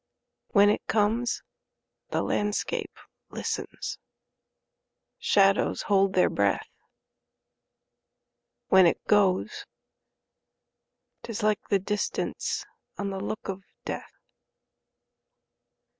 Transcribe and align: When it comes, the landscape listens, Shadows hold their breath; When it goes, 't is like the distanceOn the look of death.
When 0.47 0.71
it 0.71 0.81
comes, 0.87 1.43
the 2.09 2.23
landscape 2.23 2.97
listens, 3.29 3.99
Shadows 5.19 5.83
hold 5.83 6.13
their 6.13 6.27
breath; 6.27 6.69
When 8.69 8.87
it 8.87 9.05
goes, 9.05 9.67
't 11.21 11.29
is 11.29 11.43
like 11.43 11.61
the 11.69 11.79
distanceOn 11.79 12.65
the 13.11 13.19
look 13.19 13.47
of 13.47 13.61
death. 13.85 14.11